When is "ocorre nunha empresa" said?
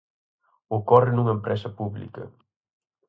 0.77-1.69